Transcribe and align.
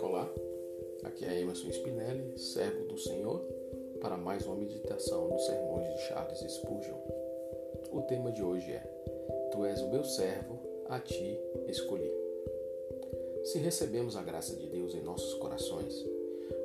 Olá, 0.00 0.28
aqui 1.04 1.24
é 1.24 1.40
Emerson 1.40 1.68
Spinelli, 1.68 2.36
servo 2.36 2.86
do 2.86 2.98
Senhor, 2.98 3.40
para 4.00 4.16
mais 4.16 4.44
uma 4.44 4.56
meditação 4.56 5.28
nos 5.28 5.46
sermões 5.46 5.86
de 5.86 5.98
Charles 6.08 6.40
Spurgeon. 6.40 6.98
O 7.92 8.02
tema 8.02 8.32
de 8.32 8.42
hoje 8.42 8.72
é 8.72 8.80
Tu 9.52 9.64
és 9.64 9.80
o 9.80 9.90
meu 9.90 10.02
servo, 10.02 10.58
a 10.88 10.98
ti 10.98 11.38
escolhi. 11.68 12.10
Se 13.44 13.58
recebemos 13.58 14.16
a 14.16 14.22
graça 14.24 14.56
de 14.56 14.66
Deus 14.66 14.96
em 14.96 15.02
nossos 15.02 15.34
corações, 15.34 16.04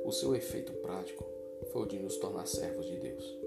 o 0.04 0.10
seu 0.10 0.34
efeito 0.34 0.72
prático 0.72 1.24
foi 1.70 1.82
o 1.82 1.86
de 1.86 2.00
nos 2.00 2.16
tornar 2.16 2.48
servos 2.48 2.86
de 2.86 2.96
Deus. 2.96 3.38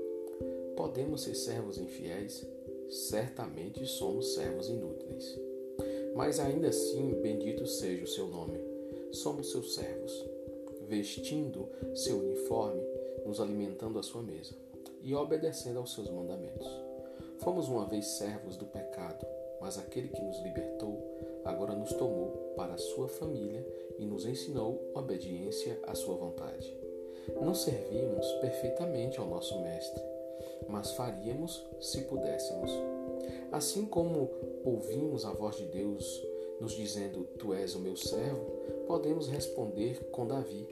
Podemos 0.78 1.24
ser 1.24 1.36
servos 1.36 1.78
infiéis? 1.78 2.55
Certamente 2.90 3.86
somos 3.86 4.34
servos 4.34 4.70
inúteis. 4.70 5.40
Mas 6.16 6.40
ainda 6.40 6.70
assim, 6.70 7.12
bendito 7.22 7.66
seja 7.66 8.04
o 8.04 8.08
seu 8.08 8.28
nome. 8.28 8.60
Somos 9.12 9.52
seus 9.52 9.76
servos, 9.76 10.26
vestindo 10.88 11.68
seu 11.94 12.20
uniforme, 12.20 12.82
nos 13.26 13.40
alimentando 13.40 14.00
à 14.00 14.04
sua 14.04 14.22
mesa 14.22 14.56
e 15.04 15.14
obedecendo 15.14 15.80
aos 15.80 15.94
seus 15.94 16.10
mandamentos. 16.10 16.68
Fomos 17.40 17.68
uma 17.68 17.86
vez 17.86 18.06
servos 18.06 18.58
do 18.58 18.66
pecado, 18.66 19.26
mas 19.62 19.78
aquele 19.78 20.08
que 20.08 20.22
nos 20.22 20.42
libertou 20.42 21.16
agora 21.44 21.76
nos 21.76 21.94
tomou 21.94 22.54
para 22.56 22.78
sua 22.78 23.08
família 23.08 23.66
e 24.00 24.06
nos 24.06 24.26
ensinou 24.26 24.92
obediência 24.94 25.80
à 25.86 25.94
sua 25.94 26.16
vontade. 26.16 26.76
Não 27.42 27.54
servimos 27.54 28.26
perfeitamente 28.34 29.20
ao 29.20 29.28
nosso 29.28 29.60
Mestre, 29.62 30.04
mas 30.68 30.92
faríamos 30.94 31.66
se 31.80 32.02
pudéssemos. 32.02 32.72
Assim 33.52 33.86
como 33.86 34.30
ouvimos 34.64 35.26
a 35.26 35.32
voz 35.32 35.56
de 35.58 35.66
Deus 35.66 36.24
nos 36.60 36.74
dizendo: 36.74 37.24
Tu 37.38 37.54
és 37.54 37.76
o 37.76 37.80
meu 37.80 37.96
servo, 37.96 38.46
podemos 38.88 39.28
responder 39.28 40.00
com 40.12 40.28
Davi: 40.28 40.68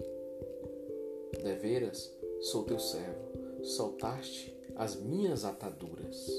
Deveras, 1.43 2.11
sou 2.41 2.63
teu 2.63 2.79
servo, 2.79 3.63
soltaste 3.63 4.55
as 4.75 4.95
minhas 4.95 5.45
ataduras. 5.45 6.29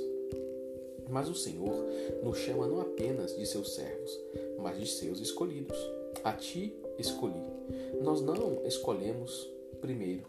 Mas 1.08 1.28
o 1.28 1.34
Senhor 1.34 1.86
nos 2.22 2.38
chama 2.38 2.66
não 2.66 2.80
apenas 2.80 3.36
de 3.36 3.46
seus 3.46 3.74
servos, 3.74 4.18
mas 4.58 4.78
de 4.78 4.86
seus 4.86 5.20
escolhidos. 5.20 5.78
A 6.22 6.32
ti 6.32 6.74
escolhi. 6.98 7.42
Nós 8.02 8.20
não 8.22 8.64
escolhemos 8.64 9.50
primeiro, 9.80 10.24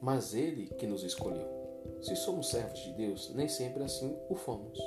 mas 0.00 0.34
Ele 0.34 0.66
que 0.78 0.86
nos 0.86 1.02
escolheu. 1.02 1.61
Se 2.02 2.16
somos 2.16 2.48
servos 2.48 2.80
de 2.80 2.92
Deus, 2.92 3.32
nem 3.34 3.48
sempre 3.48 3.82
assim 3.82 4.16
o 4.28 4.34
fomos. 4.34 4.78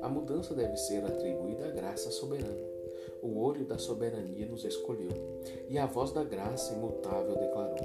A 0.00 0.08
mudança 0.08 0.54
deve 0.54 0.76
ser 0.76 1.04
atribuída 1.04 1.66
à 1.66 1.70
graça 1.70 2.10
soberana. 2.10 2.74
O 3.22 3.38
olho 3.38 3.64
da 3.64 3.78
soberania 3.78 4.46
nos 4.46 4.64
escolheu, 4.64 5.10
e 5.68 5.78
a 5.78 5.86
voz 5.86 6.12
da 6.12 6.22
graça 6.22 6.72
imutável 6.74 7.36
declarou: 7.36 7.76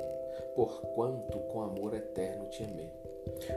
Porquanto 0.56 1.40
com 1.52 1.62
amor 1.62 1.94
eterno 1.94 2.50
te 2.50 2.64
amei 2.64 3.00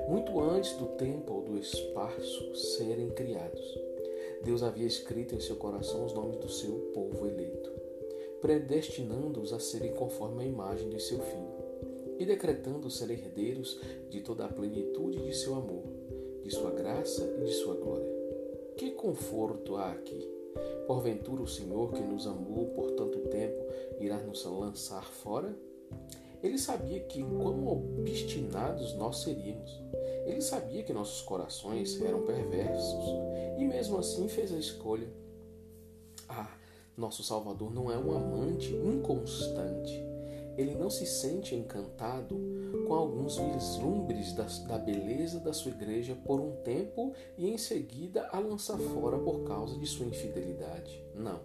muito 0.08 0.40
antes 0.40 0.72
do 0.76 0.86
tempo 0.96 1.34
ou 1.34 1.42
do 1.42 1.58
espaço 1.58 2.54
serem 2.54 3.10
criados. 3.10 3.78
Deus 4.42 4.62
havia 4.62 4.86
escrito 4.86 5.34
em 5.34 5.40
seu 5.40 5.56
coração 5.56 6.04
os 6.04 6.12
nomes 6.12 6.36
do 6.36 6.48
seu 6.48 6.90
povo 6.92 7.26
eleito, 7.26 7.70
predestinando-os 8.40 9.52
a 9.52 9.60
serem 9.60 9.94
conforme 9.94 10.42
a 10.42 10.46
imagem 10.46 10.88
de 10.88 11.00
seu 11.00 11.20
filho, 11.20 11.61
e 12.22 12.24
decretando 12.24 12.88
ser 12.88 13.10
herdeiros 13.10 13.80
de 14.08 14.20
toda 14.20 14.44
a 14.44 14.48
plenitude 14.48 15.18
de 15.18 15.34
seu 15.34 15.56
amor, 15.56 15.82
de 16.44 16.50
sua 16.52 16.70
graça 16.70 17.24
e 17.40 17.44
de 17.44 17.52
sua 17.52 17.74
glória. 17.74 18.06
Que 18.76 18.92
conforto 18.92 19.76
há 19.76 19.90
aqui! 19.90 20.30
Porventura 20.86 21.42
o 21.42 21.48
Senhor 21.48 21.92
que 21.92 22.00
nos 22.00 22.26
amou 22.28 22.66
por 22.66 22.92
tanto 22.92 23.18
tempo 23.28 23.64
irá 23.98 24.18
nos 24.18 24.44
lançar 24.44 25.04
fora? 25.04 25.52
Ele 26.42 26.58
sabia 26.58 27.00
que 27.00 27.22
quão 27.22 27.66
obstinados 27.66 28.94
nós 28.94 29.18
seríamos. 29.18 29.80
Ele 30.24 30.40
sabia 30.40 30.84
que 30.84 30.92
nossos 30.92 31.22
corações 31.22 32.00
eram 32.00 32.22
perversos 32.22 33.04
e 33.58 33.64
mesmo 33.64 33.98
assim 33.98 34.28
fez 34.28 34.52
a 34.52 34.58
escolha. 34.58 35.08
Ah, 36.28 36.56
nosso 36.96 37.24
Salvador 37.24 37.72
não 37.74 37.90
é 37.90 37.98
um 37.98 38.12
amante 38.12 38.72
inconstante. 38.74 40.11
Ele 40.56 40.74
não 40.74 40.90
se 40.90 41.06
sente 41.06 41.54
encantado 41.54 42.36
com 42.86 42.94
alguns 42.94 43.38
vislumbres 43.38 44.32
da, 44.32 44.44
da 44.66 44.78
beleza 44.78 45.40
da 45.40 45.52
sua 45.52 45.70
igreja 45.70 46.14
por 46.14 46.40
um 46.40 46.52
tempo 46.62 47.14
e 47.38 47.48
em 47.48 47.58
seguida 47.58 48.28
a 48.32 48.38
lança 48.38 48.76
fora 48.76 49.18
por 49.18 49.44
causa 49.44 49.78
de 49.78 49.86
sua 49.86 50.06
infidelidade. 50.06 51.02
Não. 51.14 51.40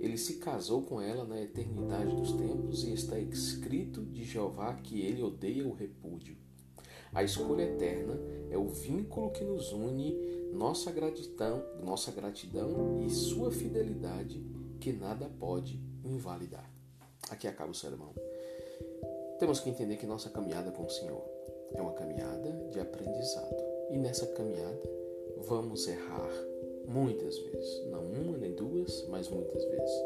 Ele 0.00 0.16
se 0.16 0.34
casou 0.34 0.82
com 0.82 1.00
ela 1.00 1.24
na 1.24 1.40
eternidade 1.40 2.16
dos 2.16 2.32
tempos 2.32 2.84
e 2.84 2.92
está 2.92 3.18
escrito 3.18 4.02
de 4.02 4.24
Jeová 4.24 4.74
que 4.74 5.00
ele 5.02 5.22
odeia 5.22 5.66
o 5.66 5.74
repúdio. 5.74 6.36
A 7.12 7.24
escolha 7.24 7.62
eterna 7.62 8.18
é 8.50 8.56
o 8.56 8.68
vínculo 8.68 9.30
que 9.30 9.44
nos 9.44 9.72
une, 9.72 10.14
nossa 10.52 10.90
gratidão, 10.90 11.62
nossa 11.84 12.10
gratidão 12.12 13.00
e 13.04 13.10
sua 13.10 13.50
fidelidade 13.50 14.40
que 14.78 14.92
nada 14.92 15.28
pode 15.28 15.78
invalidar. 16.04 16.79
Aqui 17.28 17.46
acaba 17.46 17.70
o 17.70 17.74
sermão. 17.74 18.14
Temos 19.38 19.60
que 19.60 19.70
entender 19.70 19.96
que 19.96 20.06
nossa 20.06 20.30
caminhada 20.30 20.70
com 20.70 20.84
o 20.84 20.90
Senhor 20.90 21.22
é 21.74 21.80
uma 21.80 21.92
caminhada 21.92 22.50
de 22.70 22.80
aprendizado. 22.80 23.56
E 23.90 23.98
nessa 23.98 24.26
caminhada 24.26 24.80
vamos 25.38 25.86
errar 25.86 26.30
muitas 26.86 27.38
vezes, 27.38 27.86
não 27.86 28.04
uma 28.04 28.38
nem 28.38 28.54
duas, 28.54 29.06
mas 29.08 29.28
muitas 29.28 29.64
vezes. 29.64 30.04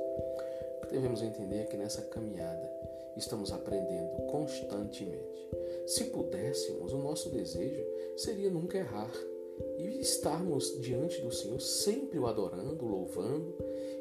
Devemos 0.91 1.23
entender 1.23 1.57
é 1.57 1.65
que 1.65 1.77
nessa 1.77 2.03
caminhada 2.03 2.71
estamos 3.17 3.53
aprendendo 3.53 4.27
constantemente. 4.31 5.49
Se 5.87 6.05
pudéssemos, 6.05 6.93
o 6.93 6.99
nosso 6.99 7.31
desejo 7.31 7.85
seria 8.17 8.51
nunca 8.51 8.79
errar 8.79 9.11
e 9.79 10.01
estarmos 10.01 10.81
diante 10.81 11.21
do 11.21 11.33
Senhor 11.33 11.61
sempre 11.61 12.19
o 12.19 12.27
adorando, 12.27 12.85
louvando 12.85 13.57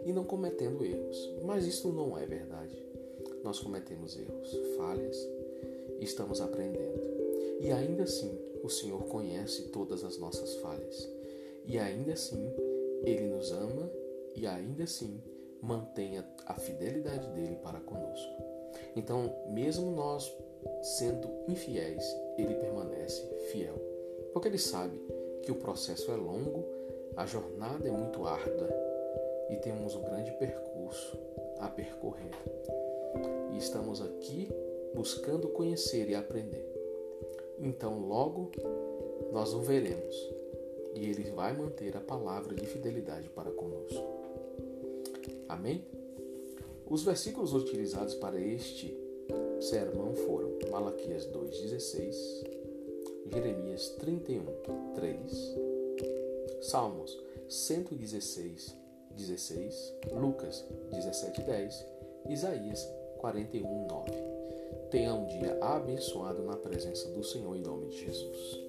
e 0.06 0.14
não 0.14 0.24
cometendo 0.24 0.86
erros. 0.86 1.36
Mas 1.44 1.66
isso 1.66 1.92
não 1.92 2.18
é 2.18 2.26
verdade. 2.26 2.93
Nós 3.44 3.60
cometemos 3.60 4.18
erros, 4.18 4.52
falhas 4.78 5.18
e 6.00 6.04
estamos 6.04 6.40
aprendendo. 6.42 7.02
E 7.60 7.72
ainda 7.72 8.04
assim, 8.04 8.38
o 8.64 8.70
Senhor 8.70 9.04
conhece 9.06 9.64
todas 9.70 10.04
as 10.04 10.18
nossas 10.18 10.56
falhas. 10.56 11.10
E 11.66 11.78
ainda 11.78 12.14
assim, 12.14 12.52
ele 13.04 13.28
nos 13.28 13.52
ama 13.52 13.90
e 14.36 14.48
ainda 14.48 14.84
assim 14.84 15.22
mantenha 15.62 16.28
a 16.46 16.54
fidelidade 16.56 17.28
dele 17.30 17.58
para 17.58 17.80
conosco. 17.80 18.44
Então, 18.96 19.34
mesmo 19.50 19.92
nós 19.92 20.34
sendo 20.82 21.30
infiéis, 21.48 22.04
ele 22.38 22.56
permanece 22.56 23.24
fiel, 23.52 23.76
porque 24.32 24.48
ele 24.48 24.58
sabe 24.58 24.98
que 25.42 25.52
o 25.52 25.56
processo 25.56 26.12
é 26.12 26.16
longo, 26.16 26.66
a 27.16 27.26
jornada 27.26 27.88
é 27.88 27.92
muito 27.92 28.26
árdua 28.26 28.70
e 29.50 29.56
temos 29.58 29.96
um 29.96 30.02
grande 30.02 30.32
percurso 30.32 31.18
a 31.60 31.70
percorrer. 31.70 32.32
E 33.54 33.58
estamos 33.58 34.02
aqui 34.02 34.50
buscando 34.94 35.48
conhecer 35.50 36.10
e 36.10 36.16
aprender. 36.16 36.66
Então, 37.60 38.00
logo 38.00 38.52
nós 39.32 39.54
o 39.54 39.62
veremos 39.62 40.16
e 40.94 41.10
Ele 41.10 41.32
vai 41.32 41.54
manter 41.54 41.98
a 41.98 42.02
palavra 42.02 42.54
de 42.54 42.66
fidelidade 42.66 43.30
para 43.30 43.52
conosco. 43.52 44.04
Amém? 45.50 45.84
Os 46.88 47.04
versículos 47.04 47.54
utilizados 47.54 48.14
para 48.16 48.40
este 48.40 48.96
sermão 49.60 50.14
foram 50.14 50.52
Malaquias 50.70 51.26
2,16, 51.28 52.16
Jeremias 53.32 53.90
31, 54.00 54.46
3, 54.94 55.56
Salmos 56.62 57.20
116, 57.50 58.76
16, 59.16 59.94
Lucas 60.12 60.66
17, 60.92 61.42
10, 61.42 61.86
Isaías 62.30 62.88
41, 63.24 63.88
9. 63.88 64.12
Tenha 64.92 65.14
um 65.14 65.26
dia 65.28 65.58
abençoado 65.62 66.44
na 66.44 66.58
presença 66.58 67.08
do 67.12 67.24
Senhor 67.24 67.56
em 67.56 67.62
nome 67.62 67.86
de 67.86 68.06
Jesus. 68.06 68.60